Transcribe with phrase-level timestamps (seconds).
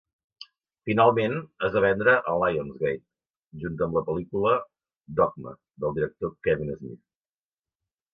[0.89, 1.33] Finalment,
[1.67, 3.03] es va vendre a Lionsgate,
[3.63, 4.55] junt amb la pel·lícula
[5.21, 5.53] "Dogma"
[5.85, 6.99] del director Kevin Smith.